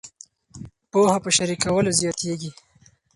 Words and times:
پوهه 0.91 1.17
په 1.23 1.29
شریکولو 1.37 1.89
زیاتیږي. 1.99 2.51